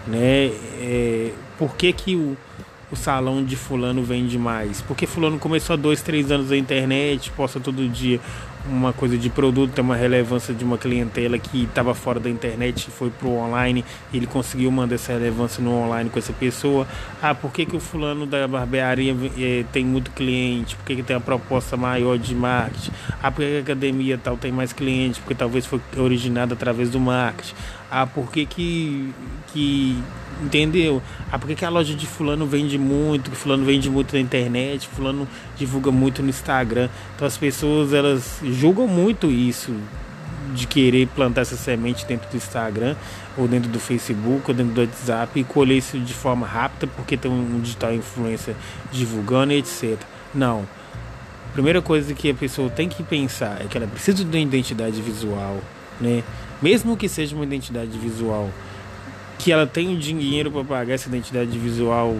Né? 0.08 0.52
É, 0.80 1.32
por 1.58 1.76
que, 1.76 1.92
que 1.94 2.16
o, 2.16 2.38
o 2.92 2.96
salão 2.96 3.44
de 3.44 3.56
fulano 3.56 4.04
vende 4.04 4.38
mais? 4.38 4.82
Porque 4.82 5.06
fulano 5.06 5.38
começou 5.38 5.74
há 5.74 5.78
dois, 5.78 6.02
três 6.02 6.32
anos 6.32 6.50
na 6.50 6.58
internet, 6.58 7.32
posta 7.32 7.60
todo 7.60 7.88
dia 7.88 8.20
uma 8.70 8.94
coisa 8.94 9.18
de 9.18 9.30
produto, 9.30 9.74
tem 9.74 9.84
uma 9.84 9.96
relevância 9.96 10.54
de 10.54 10.64
uma 10.64 10.78
clientela 10.78 11.38
que 11.38 11.64
estava 11.64 11.94
fora 11.94 12.20
da 12.20 12.30
internet 12.30 12.88
e 12.88 12.92
foi 12.92 13.10
pro 13.10 13.30
online, 13.30 13.84
e 14.14 14.18
ele 14.18 14.28
conseguiu 14.28 14.72
mandar 14.72 14.96
essa 14.96 15.14
relevância 15.14 15.64
no 15.64 15.72
online 15.72 16.10
com 16.10 16.20
essa 16.20 16.32
pessoa. 16.32 16.88
Ah, 17.22 17.34
por 17.34 17.52
que, 17.52 17.66
que 17.66 17.76
o 17.76 17.80
fulano 17.80 18.26
da 18.26 18.48
barbearia 18.48 19.16
eh, 19.38 19.66
tem 19.72 19.84
muito 19.84 20.12
cliente? 20.12 20.76
Por 20.76 20.86
que, 20.86 20.98
que 20.98 21.04
tem 21.04 21.16
uma 21.16 21.22
proposta 21.22 21.76
maior 21.76 22.18
de 22.18 22.36
marketing? 22.36 22.92
Ah, 23.22 23.32
por 23.32 23.44
que 23.44 23.58
a 23.58 23.60
academia 23.60 24.18
tal 24.18 24.38
tem 24.38 24.52
mais 24.52 24.72
clientes? 24.72 25.20
Porque 25.20 25.36
talvez 25.36 25.66
foi 25.66 25.82
originada 25.98 26.54
através 26.54 26.90
do 26.90 27.00
marketing. 27.00 27.56
Ah, 27.92 28.06
por 28.06 28.32
que 28.32 28.46
que, 28.46 29.14
que 29.52 29.98
entendeu? 30.42 31.02
Ah, 31.32 31.38
por 31.38 31.48
que, 31.48 31.56
que 31.56 31.66
a 31.66 31.70
loja 31.70 31.94
de 31.94 32.06
fulano 32.06 32.46
vende 32.46 32.78
muito? 32.78 33.30
Que 33.32 33.38
fulano 33.38 33.66
vende 33.66 33.90
muito 33.90 34.14
na 34.14 34.20
internet, 34.20 34.88
fulano 34.88 35.28
divulga 35.58 35.92
muito 35.92 36.22
no 36.22 36.30
Instagram. 36.30 36.90
Então 37.16 37.28
as 37.28 37.38
pessoas 37.38 37.94
elas 37.94 38.40
julgam 38.60 38.88
muito 38.88 39.32
isso 39.32 39.74
de 40.54 40.68
querer 40.68 41.08
plantar 41.08 41.42
essa 41.42 41.56
semente 41.56 42.06
dentro 42.06 42.30
do 42.30 42.36
Instagram 42.36 42.96
ou 43.38 43.48
dentro 43.48 43.70
do 43.70 43.80
Facebook 43.80 44.44
ou 44.48 44.54
dentro 44.54 44.74
do 44.74 44.82
WhatsApp 44.82 45.40
e 45.40 45.44
colher 45.44 45.78
isso 45.78 45.98
de 46.00 46.14
forma 46.14 46.46
rápida 46.46 46.88
porque 46.96 47.16
tem 47.16 47.32
um 47.32 47.62
digital 47.62 47.94
influencer 47.94 48.56
divulgando 48.92 49.54
e 49.54 49.58
etc. 49.58 49.98
Não. 50.34 50.68
A 51.50 51.54
primeira 51.54 51.82
coisa 51.82 52.14
que 52.14 52.30
a 52.30 52.34
pessoa 52.34 52.70
tem 52.70 52.90
que 52.90 53.02
pensar 53.04 53.62
é 53.62 53.68
que 53.68 53.78
ela 53.78 53.88
precisa 53.88 54.24
de 54.24 54.38
uma 54.38 54.40
identidade 54.40 55.02
visual, 55.02 55.60
né? 56.00 56.24
mesmo 56.62 56.98
que 56.98 57.08
seja 57.08 57.36
uma 57.36 57.46
identidade 57.46 57.98
visual, 57.98 58.50
que 59.38 59.52
ela 59.52 59.66
tenha 59.66 59.92
o 59.92 59.98
dinheiro 59.98 60.52
para 60.52 60.64
pagar 60.64 60.94
essa 60.96 61.08
identidade 61.08 61.58
visual 61.58 62.16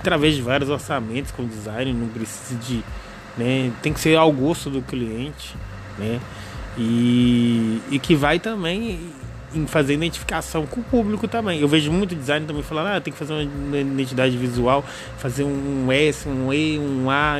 através 0.00 0.34
de 0.34 0.42
vários 0.42 0.68
orçamentos 0.68 1.30
com 1.30 1.46
design, 1.46 1.92
não 1.92 2.08
precisa 2.08 2.58
de, 2.60 2.84
né, 3.36 3.72
tem 3.82 3.92
que 3.92 4.00
ser 4.00 4.16
ao 4.16 4.30
gosto 4.32 4.70
do 4.70 4.82
cliente, 4.82 5.54
né? 5.98 6.20
E, 6.76 7.80
e 7.90 7.98
que 7.98 8.14
vai 8.14 8.38
também 8.38 8.98
em 9.54 9.66
fazer 9.66 9.94
identificação 9.94 10.66
com 10.66 10.80
o 10.80 10.84
público 10.84 11.28
também. 11.28 11.60
Eu 11.60 11.68
vejo 11.68 11.90
muito 11.92 12.14
design 12.14 12.44
também 12.46 12.62
falando, 12.62 12.88
ah, 12.88 13.00
tem 13.00 13.12
que 13.12 13.18
fazer 13.18 13.32
uma 13.32 13.78
identidade 13.78 14.36
visual, 14.36 14.84
fazer 15.18 15.44
um 15.44 15.90
S, 15.92 16.28
um 16.28 16.52
E, 16.52 16.78
um 16.78 17.08
A, 17.08 17.38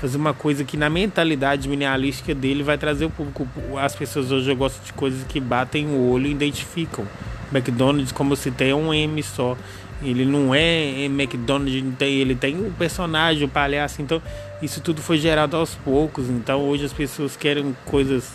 fazer 0.00 0.16
uma 0.16 0.32
coisa 0.32 0.64
que 0.64 0.76
na 0.76 0.88
mentalidade 0.88 1.68
minimalística 1.68 2.34
dele 2.34 2.62
vai 2.62 2.78
trazer 2.78 3.04
o 3.04 3.10
público. 3.10 3.44
As 3.76 3.94
pessoas 3.94 4.30
hoje 4.30 4.54
gostam 4.54 4.84
de 4.84 4.92
coisas 4.92 5.24
que 5.24 5.40
batem 5.40 5.86
o 5.86 6.10
olho 6.10 6.26
e 6.26 6.30
identificam. 6.30 7.04
McDonald's, 7.52 8.12
como 8.12 8.32
eu 8.32 8.36
citei, 8.36 8.70
é 8.70 8.74
um 8.74 8.94
M 8.94 9.22
só. 9.22 9.56
Ele 10.02 10.24
não 10.24 10.54
é 10.54 11.04
McDonald's, 11.06 11.74
ele 12.00 12.34
tem 12.34 12.56
o 12.56 12.72
personagem, 12.72 13.44
o 13.44 13.48
palhaço. 13.48 14.00
Então, 14.00 14.22
isso 14.62 14.80
tudo 14.80 15.02
foi 15.02 15.18
gerado 15.18 15.56
aos 15.56 15.74
poucos. 15.74 16.28
Então, 16.28 16.60
hoje 16.60 16.84
as 16.84 16.92
pessoas 16.92 17.36
querem 17.36 17.76
coisas 17.84 18.30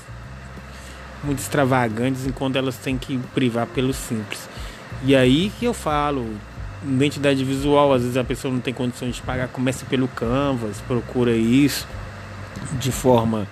muito 1.24 1.40
extravagantes 1.40 2.28
enquanto 2.28 2.58
elas 2.58 2.76
têm 2.78 2.98
que 2.98 3.18
privar 3.34 3.66
pelo 3.68 3.94
simples. 3.94 4.48
E 5.06 5.16
aí 5.16 5.52
que 5.58 5.66
eu 5.66 5.74
falo, 5.74 6.28
identidade 6.84 7.44
visual, 7.44 7.94
às 7.94 8.02
vezes 8.02 8.18
a 8.18 8.24
pessoa 8.24 8.54
não 8.54 8.60
tem 8.60 8.74
condições 8.74 9.16
de 9.16 9.22
pagar, 9.22 9.48
começa 9.48 9.86
pelo 9.86 10.08
Canvas, 10.08 10.82
procura 10.82 11.32
isso 11.32 11.88
de 12.80 12.92
forma 12.92 13.48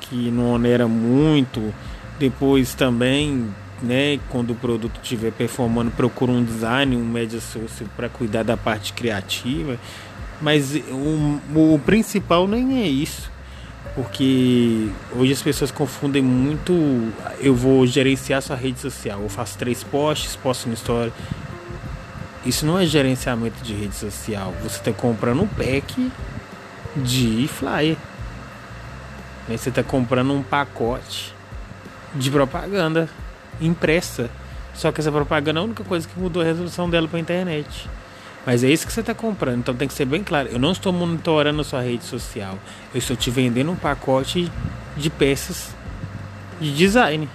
que 0.00 0.30
não 0.30 0.54
onera 0.54 0.86
muito. 0.86 1.74
Depois 2.18 2.74
também, 2.74 3.52
né, 3.82 4.18
quando 4.28 4.50
o 4.50 4.54
produto 4.54 4.98
estiver 5.02 5.32
performando, 5.32 5.90
procura 5.90 6.32
um 6.32 6.44
design, 6.44 6.96
um 6.96 7.04
média 7.04 7.40
social 7.40 7.88
para 7.96 8.08
cuidar 8.08 8.42
da 8.42 8.56
parte 8.56 8.92
criativa. 8.92 9.78
Mas 10.40 10.74
o, 10.74 11.74
o 11.74 11.80
principal 11.84 12.46
nem 12.46 12.82
é 12.82 12.86
isso. 12.86 13.30
Porque 13.94 14.88
hoje 15.16 15.32
as 15.32 15.42
pessoas 15.42 15.70
confundem 15.70 16.22
muito. 16.22 16.72
Eu 17.40 17.54
vou 17.54 17.84
gerenciar 17.86 18.40
sua 18.42 18.54
rede 18.54 18.78
social. 18.78 19.20
Eu 19.22 19.28
faço 19.28 19.58
três 19.58 19.82
posts, 19.82 20.36
posto 20.36 20.68
no 20.68 20.74
story. 20.74 21.12
Isso 22.46 22.64
não 22.64 22.78
é 22.78 22.86
gerenciamento 22.86 23.60
de 23.62 23.74
rede 23.74 23.96
social. 23.96 24.54
Você 24.62 24.78
está 24.78 24.92
comprando 24.92 25.42
um 25.42 25.48
pack 25.48 26.12
de 26.96 27.48
flyer. 27.48 27.96
Né? 29.48 29.56
Você 29.56 29.70
está 29.70 29.82
comprando 29.82 30.32
um 30.32 30.42
pacote 30.42 31.34
de 32.14 32.30
propaganda 32.30 33.08
impressa. 33.60 34.30
Só 34.74 34.92
que 34.92 35.00
essa 35.00 35.10
propaganda 35.10 35.58
é 35.58 35.62
a 35.62 35.64
única 35.64 35.82
coisa 35.82 36.06
que 36.06 36.18
mudou 36.18 36.42
a 36.42 36.44
resolução 36.44 36.88
dela 36.88 37.08
para 37.08 37.18
a 37.18 37.20
internet. 37.20 37.88
Mas 38.46 38.64
é 38.64 38.70
isso 38.70 38.86
que 38.86 38.92
você 38.92 39.00
está 39.00 39.14
comprando. 39.14 39.58
Então 39.58 39.74
tem 39.74 39.88
que 39.88 39.94
ser 39.94 40.04
bem 40.04 40.22
claro. 40.22 40.48
Eu 40.48 40.58
não 40.58 40.72
estou 40.72 40.92
monitorando 40.92 41.60
a 41.60 41.64
sua 41.64 41.82
rede 41.82 42.04
social. 42.04 42.58
Eu 42.94 42.98
estou 42.98 43.16
te 43.16 43.30
vendendo 43.30 43.70
um 43.70 43.76
pacote 43.76 44.50
de 44.96 45.10
peças 45.10 45.74
de 46.60 46.74
design. 46.74 47.28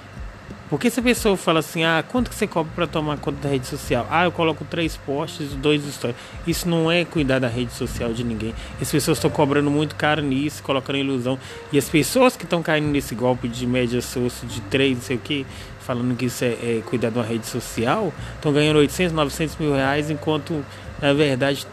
Porque 0.73 0.89
se 0.89 0.99
a 0.99 1.03
pessoa 1.03 1.37
fala 1.37 1.59
assim, 1.59 1.83
ah, 1.83 2.03
quanto 2.11 2.31
que 2.31 2.35
você 2.35 2.47
cobra 2.47 2.71
para 2.73 2.87
tomar 2.87 3.15
conta 3.19 3.43
da 3.43 3.47
rede 3.47 3.67
social? 3.67 4.07
Ah, 4.09 4.23
eu 4.23 4.31
coloco 4.31 4.65
três 4.65 4.97
posts, 4.97 5.49
dois 5.53 5.83
stories. 5.85 6.17
Isso 6.47 6.67
não 6.67 6.91
é 6.91 7.05
cuidar 7.05 7.37
da 7.37 7.47
rede 7.47 7.71
social 7.73 8.11
de 8.11 8.23
ninguém. 8.23 8.55
As 8.81 8.89
pessoas 8.89 9.19
estão 9.19 9.29
cobrando 9.29 9.69
muito 9.69 9.93
caro 9.93 10.23
nisso, 10.23 10.63
colocando 10.63 10.97
ilusão. 10.97 11.37
E 11.71 11.77
as 11.77 11.87
pessoas 11.87 12.35
que 12.35 12.43
estão 12.43 12.63
caindo 12.63 12.87
nesse 12.87 13.13
golpe 13.13 13.47
de 13.47 13.67
média 13.67 14.01
social 14.01 14.49
de 14.49 14.61
três, 14.61 14.95
não 14.97 15.03
sei 15.03 15.15
o 15.15 15.19
que, 15.19 15.45
falando 15.79 16.17
que 16.17 16.25
isso 16.25 16.43
é, 16.43 16.53
é 16.53 16.81
cuidar 16.83 17.11
de 17.11 17.19
uma 17.19 17.25
rede 17.25 17.45
social, 17.45 18.11
estão 18.33 18.51
ganhando 18.51 18.77
800, 18.77 19.13
900 19.13 19.57
mil 19.57 19.75
reais, 19.75 20.09
enquanto 20.09 20.65
na 20.99 21.13
verdade 21.13 21.67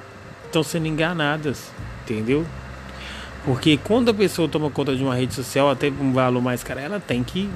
estão 0.45 0.62
sendo 0.62 0.87
enganadas, 0.87 1.71
entendeu? 2.02 2.45
Porque 3.47 3.78
quando 3.83 4.11
a 4.11 4.14
pessoa 4.14 4.47
toma 4.47 4.71
conta 4.71 4.95
de 4.95 5.02
uma 5.02 5.14
rede 5.14 5.33
social, 5.33 5.71
até 5.71 5.88
um 5.88 6.12
valor 6.12 6.42
mais 6.42 6.62
caro, 6.62 6.80
ela 6.80 7.00
tem 7.00 7.25
que 7.25 7.49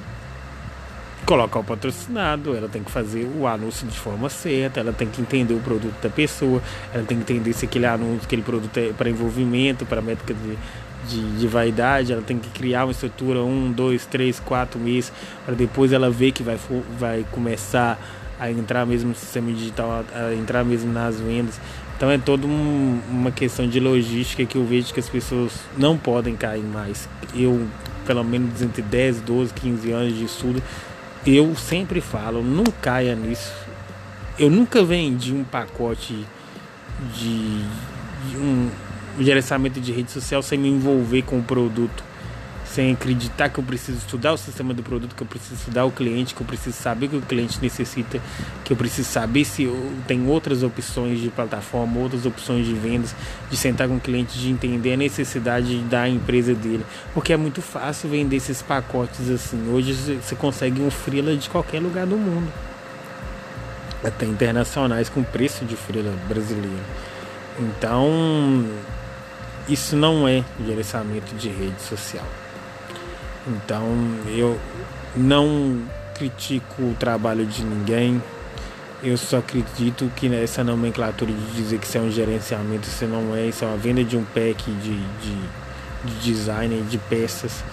colocar 1.25 1.59
o 1.59 1.63
patrocinado, 1.63 2.55
ela 2.55 2.69
tem 2.69 2.83
que 2.83 2.91
fazer 2.91 3.27
o 3.37 3.47
anúncio 3.47 3.87
de 3.87 3.97
forma 3.97 4.29
certa, 4.29 4.79
ela 4.79 4.93
tem 4.93 5.07
que 5.07 5.21
entender 5.21 5.53
o 5.53 5.59
produto 5.59 5.95
da 6.01 6.09
pessoa, 6.09 6.61
ela 6.93 7.03
tem 7.03 7.17
que 7.17 7.33
entender 7.33 7.53
se 7.53 7.65
aquele 7.65 7.85
anúncio, 7.85 8.21
aquele 8.23 8.43
produto 8.43 8.77
é 8.77 8.93
para 8.93 9.09
envolvimento, 9.09 9.85
para 9.85 10.01
métrica 10.01 10.33
de, 10.33 10.57
de, 11.09 11.39
de, 11.39 11.47
vaidade, 11.47 12.13
ela 12.13 12.21
tem 12.21 12.37
que 12.37 12.49
criar 12.49 12.85
uma 12.85 12.91
estrutura 12.91 13.41
um, 13.41 13.71
dois, 13.71 14.05
três, 14.05 14.39
quatro 14.39 14.79
meses, 14.79 15.11
para 15.45 15.55
depois 15.55 15.91
ela 15.91 16.09
ver 16.09 16.31
que 16.31 16.43
vai, 16.43 16.59
vai 16.97 17.25
começar 17.31 17.99
a 18.39 18.51
entrar 18.51 18.85
mesmo 18.85 19.09
no 19.09 19.15
sistema 19.15 19.51
digital, 19.51 20.05
a, 20.13 20.27
a 20.27 20.35
entrar 20.35 20.63
mesmo 20.63 20.91
nas 20.93 21.19
vendas. 21.19 21.59
Então 21.97 22.11
é 22.11 22.17
toda 22.17 22.45
um, 22.45 22.99
uma 23.09 23.31
questão 23.31 23.67
de 23.67 23.79
logística 23.79 24.45
que 24.45 24.57
eu 24.57 24.65
vejo 24.65 24.93
que 24.93 24.99
as 24.99 25.09
pessoas 25.09 25.53
não 25.77 25.97
podem 25.97 26.35
cair 26.35 26.63
mais. 26.63 27.07
Eu, 27.33 27.65
pelo 28.05 28.23
menos 28.23 28.61
entre 28.61 28.81
10, 28.81 29.21
12, 29.21 29.53
15 29.53 29.91
anos 29.91 30.17
de 30.17 30.25
estudo, 30.25 30.61
eu 31.25 31.55
sempre 31.55 32.01
falo, 32.01 32.43
não 32.43 32.65
caia 32.81 33.15
nisso. 33.15 33.51
Eu 34.37 34.49
nunca 34.49 34.83
vendi 34.83 35.33
um 35.33 35.43
pacote 35.43 36.25
de, 37.13 37.63
de 38.29 38.37
um 38.37 38.69
gerenciamento 39.19 39.79
de 39.79 39.91
rede 39.91 40.11
social 40.11 40.41
sem 40.43 40.59
me 40.59 40.69
envolver 40.69 41.23
com 41.23 41.39
o 41.39 41.43
produto, 41.43 42.03
sem 42.75 42.91
acreditar 42.91 43.47
que 43.47 43.57
eu 43.57 43.63
preciso 43.63 43.97
estudar 43.99 44.33
o 44.33 44.37
sistema 44.37 44.73
do 44.73 44.83
produto, 44.83 45.15
que 45.15 45.23
eu 45.23 45.27
preciso 45.27 45.55
estudar 45.55 45.85
o 45.85 45.91
cliente, 45.91 46.35
que 46.35 46.41
eu 46.41 46.45
preciso 46.45 46.75
saber 46.75 47.05
o 47.05 47.09
que 47.09 47.15
o 47.15 47.21
cliente 47.21 47.57
necessita, 47.61 48.19
que 48.65 48.73
eu 48.73 48.75
preciso 48.75 49.09
saber 49.09 49.45
se 49.45 49.65
tem 50.05 50.27
outras 50.27 50.61
opções 50.61 51.21
de 51.21 51.29
plataforma, 51.29 51.97
outras 52.01 52.25
opções 52.25 52.65
de 52.65 52.73
vendas, 52.73 53.15
de 53.49 53.55
sentar 53.55 53.87
com 53.87 53.95
o 53.95 53.99
cliente, 53.99 54.37
de 54.37 54.49
entender 54.49 54.93
a 54.93 54.97
necessidade 54.97 55.77
da 55.83 56.09
empresa 56.09 56.53
dele. 56.53 56.85
Porque 57.13 57.31
é 57.31 57.37
muito 57.37 57.61
fácil 57.61 58.09
vender 58.09 58.35
esses 58.35 58.61
pacotes 58.61 59.29
assim. 59.29 59.71
Hoje 59.71 59.93
você 60.21 60.35
consegue 60.35 60.81
um 60.81 60.91
freela 60.91 61.33
de 61.33 61.49
qualquer 61.49 61.79
lugar 61.79 62.05
do 62.05 62.17
mundo. 62.17 62.51
Até 64.03 64.25
internacionais 64.25 65.07
com 65.07 65.23
preço 65.23 65.63
de 65.63 65.77
freela 65.77 66.13
brasileiro. 66.27 66.83
Então, 67.57 68.65
isso 69.69 69.95
não 69.95 70.27
é 70.27 70.43
gerenciamento 70.67 71.33
de 71.35 71.47
rede 71.47 71.81
social. 71.81 72.25
Então 73.47 73.85
eu 74.27 74.59
não 75.15 75.81
critico 76.15 76.81
o 76.81 76.95
trabalho 76.99 77.45
de 77.45 77.63
ninguém. 77.63 78.21
Eu 79.03 79.17
só 79.17 79.37
acredito 79.37 80.09
que 80.15 80.33
essa 80.33 80.63
nomenclatura 80.63 81.31
de 81.31 81.51
dizer 81.51 81.77
que 81.77 81.85
isso 81.85 81.97
é 81.97 82.01
um 82.01 82.09
gerenciamento, 82.09 82.87
isso 82.87 83.05
não 83.05 83.35
é, 83.35 83.45
isso 83.45 83.63
é 83.63 83.67
uma 83.67 83.77
venda 83.77 84.03
de 84.03 84.17
um 84.17 84.23
pack 84.23 84.63
de, 84.71 84.97
de, 84.97 85.37
de 86.05 86.19
design, 86.21 86.81
de 86.83 86.97
peças. 86.97 87.63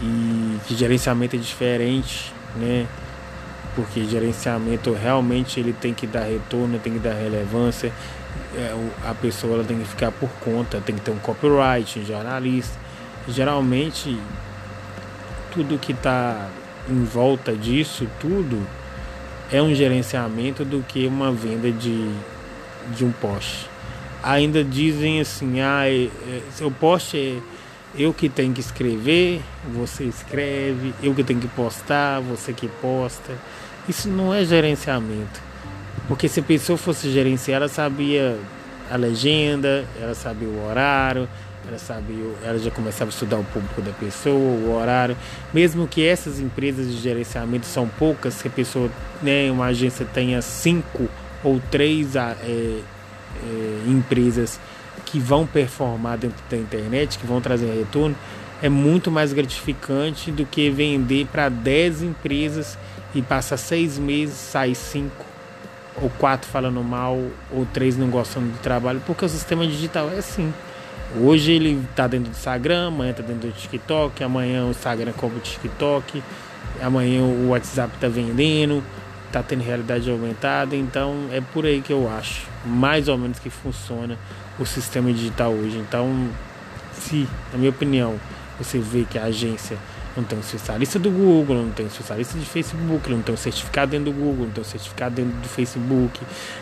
E 0.00 0.58
que 0.66 0.74
gerenciamento 0.74 1.36
é 1.36 1.38
diferente, 1.38 2.32
né? 2.56 2.86
Porque 3.76 4.04
gerenciamento 4.04 4.94
realmente 4.94 5.60
ele 5.60 5.74
tem 5.74 5.92
que 5.92 6.06
dar 6.06 6.24
retorno, 6.24 6.78
tem 6.78 6.94
que 6.94 6.98
dar 6.98 7.12
relevância. 7.12 7.92
É, 8.56 8.74
a 9.04 9.14
pessoa 9.14 9.54
ela 9.54 9.64
tem 9.64 9.78
que 9.78 9.86
ficar 9.86 10.10
por 10.12 10.30
conta, 10.40 10.80
tem 10.80 10.94
que 10.94 11.02
ter 11.02 11.10
um 11.10 11.18
copyright, 11.18 11.98
um 11.98 12.04
jornalista. 12.06 12.78
Geralmente 13.28 14.18
tudo 15.52 15.78
que 15.78 15.92
está 15.92 16.48
em 16.88 17.04
volta 17.04 17.52
disso 17.52 18.06
tudo 18.18 18.66
é 19.52 19.60
um 19.60 19.74
gerenciamento 19.74 20.64
do 20.64 20.82
que 20.82 21.06
uma 21.06 21.32
venda 21.32 21.70
de, 21.70 22.08
de 22.94 23.04
um 23.04 23.10
poste. 23.12 23.68
Ainda 24.22 24.62
dizem 24.62 25.20
assim, 25.20 25.60
ah, 25.60 25.88
é, 25.88 26.04
é, 26.04 26.42
seu 26.52 26.70
poste 26.70 27.16
é 27.18 27.60
eu 27.94 28.14
que 28.14 28.28
tenho 28.28 28.52
que 28.52 28.60
escrever, 28.60 29.40
você 29.74 30.04
escreve, 30.04 30.94
eu 31.02 31.12
que 31.14 31.24
tenho 31.24 31.40
que 31.40 31.48
postar, 31.48 32.20
você 32.20 32.52
que 32.52 32.68
posta. 32.68 33.36
Isso 33.88 34.08
não 34.08 34.32
é 34.32 34.44
gerenciamento. 34.44 35.40
Porque 36.06 36.28
se 36.28 36.40
a 36.40 36.42
pessoa 36.42 36.78
fosse 36.78 37.10
gerenciar, 37.10 37.56
ela 37.56 37.68
sabia 37.68 38.38
a 38.90 38.96
legenda, 38.96 39.84
ela 40.00 40.14
sabia 40.14 40.48
o 40.48 40.68
horário, 40.68 41.28
ela 41.66 41.78
sabe, 41.78 42.34
ela 42.42 42.58
já 42.58 42.70
começava 42.70 43.10
a 43.10 43.12
estudar 43.12 43.38
o 43.38 43.44
público 43.44 43.82
da 43.82 43.92
pessoa, 43.92 44.34
o 44.34 44.74
horário. 44.74 45.16
Mesmo 45.52 45.86
que 45.86 46.04
essas 46.06 46.40
empresas 46.40 46.90
de 46.90 46.98
gerenciamento 46.98 47.66
são 47.66 47.86
poucas, 47.86 48.40
que 48.40 48.48
a 48.48 48.50
pessoa, 48.50 48.90
né, 49.22 49.50
uma 49.50 49.66
agência 49.66 50.06
tenha 50.06 50.40
cinco 50.42 51.08
ou 51.44 51.60
três 51.70 52.16
é, 52.16 52.36
é, 52.42 52.80
empresas 53.86 54.58
que 55.04 55.18
vão 55.18 55.46
performar 55.46 56.18
dentro 56.18 56.42
da 56.48 56.56
internet, 56.56 57.18
que 57.18 57.26
vão 57.26 57.40
trazer 57.40 57.66
retorno, 57.66 58.16
é 58.62 58.68
muito 58.68 59.10
mais 59.10 59.32
gratificante 59.32 60.30
do 60.30 60.44
que 60.44 60.70
vender 60.70 61.26
para 61.26 61.48
10 61.48 62.02
empresas 62.02 62.78
e 63.14 63.22
passar 63.22 63.56
seis 63.56 63.98
meses, 63.98 64.34
sai 64.36 64.74
cinco, 64.74 65.24
ou 66.00 66.10
quatro 66.10 66.48
falando 66.48 66.82
mal, 66.82 67.18
ou 67.50 67.66
três 67.72 67.96
não 67.96 68.08
gostando 68.08 68.48
do 68.48 68.58
trabalho, 68.58 69.02
porque 69.06 69.24
o 69.24 69.28
sistema 69.28 69.66
digital 69.66 70.10
é 70.10 70.18
assim. 70.18 70.52
Hoje 71.20 71.52
ele 71.52 71.84
está 71.90 72.06
dentro 72.06 72.30
do 72.30 72.36
Instagram, 72.36 72.88
amanhã 72.88 73.10
está 73.10 73.22
dentro 73.22 73.48
do 73.48 73.52
TikTok, 73.52 74.22
amanhã 74.22 74.64
o 74.64 74.70
Instagram 74.70 75.12
compra 75.12 75.38
o 75.38 75.40
TikTok, 75.40 76.22
amanhã 76.80 77.22
o 77.22 77.48
WhatsApp 77.48 77.92
está 77.94 78.06
vendendo, 78.08 78.82
está 79.26 79.42
tendo 79.42 79.62
realidade 79.62 80.08
aumentada, 80.08 80.76
então 80.76 81.28
é 81.32 81.40
por 81.40 81.66
aí 81.66 81.80
que 81.80 81.92
eu 81.92 82.08
acho, 82.08 82.46
mais 82.64 83.08
ou 83.08 83.18
menos 83.18 83.38
que 83.38 83.50
funciona 83.50 84.16
o 84.58 84.64
sistema 84.64 85.12
digital 85.12 85.52
hoje. 85.52 85.78
Então, 85.78 86.28
se, 86.92 87.26
na 87.52 87.58
minha 87.58 87.70
opinião, 87.70 88.14
você 88.58 88.78
vê 88.78 89.04
que 89.08 89.18
a 89.18 89.24
agência 89.24 89.76
não 90.16 90.24
tem 90.24 90.36
um 90.36 90.40
especialista 90.40 90.98
do 90.98 91.10
Google, 91.10 91.56
não 91.56 91.70
tem 91.70 91.86
um 91.86 91.88
especialista 91.88 92.38
de 92.38 92.44
Facebook, 92.44 93.10
não 93.10 93.22
tem 93.22 93.34
um 93.34 93.38
certificado 93.38 93.92
dentro 93.92 94.12
do 94.12 94.12
Google, 94.12 94.46
não 94.46 94.52
tem 94.52 94.62
um 94.62 94.66
certificado 94.66 95.14
dentro 95.14 95.32
do 95.38 95.48
Facebook, 95.48 96.20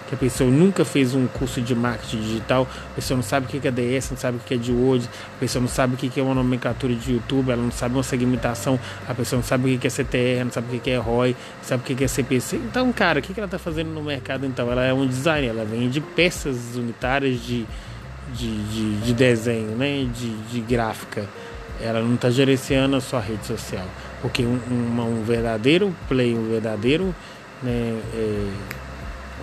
que 0.08 0.14
a 0.14 0.18
pessoa 0.18 0.50
nunca 0.50 0.84
fez 0.84 1.14
um 1.14 1.26
curso 1.26 1.60
de 1.60 1.74
marketing 1.74 2.20
digital, 2.20 2.68
a 2.92 2.94
pessoa 2.94 3.16
não 3.16 3.22
sabe 3.22 3.46
o 3.46 3.48
que 3.48 3.66
é 3.66 3.70
DS, 3.70 4.10
não 4.10 4.18
sabe 4.18 4.36
o 4.36 4.40
que 4.40 4.54
é 4.54 4.56
de 4.56 4.72
Word, 4.72 5.08
a 5.36 5.40
pessoa 5.40 5.62
não 5.62 5.68
sabe 5.68 5.94
o 5.94 5.96
que 5.96 6.20
é 6.20 6.22
uma 6.22 6.34
nomenclatura 6.34 6.94
de 6.94 7.12
YouTube, 7.12 7.50
ela 7.50 7.62
não 7.62 7.70
sabe 7.70 7.94
uma 7.94 8.02
segmentação, 8.02 8.78
a 9.08 9.14
pessoa 9.14 9.38
não 9.38 9.44
sabe 9.44 9.74
o 9.74 9.78
que 9.78 9.86
é 9.86 9.90
CTR, 9.90 10.44
não 10.44 10.52
sabe 10.52 10.76
o 10.76 10.80
que 10.80 10.90
é 10.90 10.98
ROI, 10.98 11.30
não 11.30 11.64
sabe 11.64 11.82
o 11.92 11.96
que 11.96 12.04
é 12.04 12.08
CPC. 12.08 12.56
Então, 12.56 12.92
cara, 12.92 13.20
o 13.20 13.22
que 13.22 13.32
ela 13.38 13.46
está 13.46 13.58
fazendo 13.58 13.90
no 13.90 14.02
mercado 14.02 14.44
então? 14.44 14.70
Ela 14.70 14.84
é 14.84 14.92
um 14.92 15.06
designer, 15.06 15.48
ela 15.48 15.64
vende 15.64 16.00
peças 16.00 16.76
unitárias 16.76 17.40
de, 17.40 17.66
de, 18.34 18.62
de, 18.64 19.00
de 19.00 19.14
desenho, 19.14 19.76
né? 19.76 20.06
de, 20.12 20.36
de 20.50 20.60
gráfica 20.60 21.26
ela 21.80 22.00
não 22.00 22.14
está 22.14 22.30
gerenciando 22.30 22.96
a 22.96 23.00
sua 23.00 23.20
rede 23.20 23.46
social. 23.46 23.86
Porque 24.20 24.42
um, 24.42 24.58
um, 24.70 25.20
um 25.20 25.22
verdadeiro 25.22 25.94
play, 26.08 26.34
um 26.34 26.48
verdadeiro, 26.48 27.14
né, 27.62 28.00
é, 28.14 28.50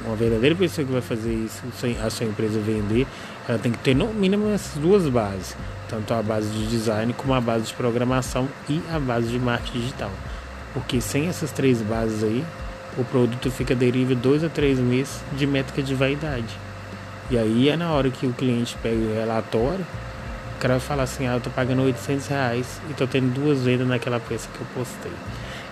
uma 0.05 0.15
verdadeira 0.15 0.55
pessoa 0.55 0.85
que 0.85 0.91
vai 0.91 1.01
fazer 1.01 1.33
isso, 1.33 1.63
a 2.03 2.09
sua 2.09 2.25
empresa 2.25 2.59
vender, 2.59 3.07
ela 3.47 3.57
tem 3.57 3.71
que 3.71 3.77
ter 3.79 3.95
no 3.95 4.13
mínimo 4.13 4.49
essas 4.49 4.79
duas 4.81 5.07
bases. 5.07 5.55
Tanto 5.87 6.13
a 6.13 6.21
base 6.21 6.49
de 6.49 6.67
design 6.67 7.13
como 7.13 7.33
a 7.33 7.41
base 7.41 7.67
de 7.67 7.73
programação 7.73 8.47
e 8.67 8.81
a 8.91 8.99
base 8.99 9.27
de 9.27 9.39
marketing 9.39 9.79
digital. 9.79 10.11
Porque 10.73 10.99
sem 10.99 11.27
essas 11.27 11.51
três 11.51 11.81
bases 11.81 12.23
aí, 12.23 12.43
o 12.97 13.03
produto 13.03 13.51
fica 13.51 13.75
deriva 13.75 14.15
dois 14.15 14.43
a 14.43 14.49
três 14.49 14.79
meses 14.79 15.21
de 15.33 15.45
métrica 15.45 15.81
de 15.83 15.93
vaidade. 15.93 16.57
E 17.29 17.37
aí 17.37 17.69
é 17.69 17.77
na 17.77 17.91
hora 17.91 18.09
que 18.09 18.25
o 18.25 18.33
cliente 18.33 18.77
pega 18.81 18.95
o 18.95 19.13
relatório, 19.13 19.85
o 20.55 20.57
cara 20.59 20.75
vai 20.75 20.87
falar 20.87 21.03
assim, 21.03 21.27
ah, 21.27 21.33
eu 21.33 21.41
tô 21.41 21.49
pagando 21.49 21.81
800 21.81 22.27
reais 22.27 22.81
e 22.89 22.93
tô 22.93 23.05
tendo 23.05 23.33
duas 23.33 23.61
vendas 23.61 23.87
naquela 23.87 24.19
peça 24.19 24.47
que 24.53 24.61
eu 24.61 24.67
postei. 24.73 25.11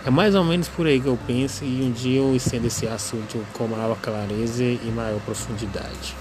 É 0.05 0.09
mais 0.09 0.35
ou 0.35 0.43
menos 0.43 0.67
por 0.67 0.85
aí 0.85 0.99
que 0.99 1.07
eu 1.07 1.17
penso 1.25 1.63
e 1.63 1.81
um 1.81 1.91
dia 1.91 2.19
eu 2.19 2.35
estendo 2.35 2.67
esse 2.67 2.85
assunto 2.87 3.45
com 3.53 3.67
maior 3.67 3.97
clareza 4.01 4.63
e 4.63 4.91
maior 4.93 5.19
profundidade. 5.21 6.13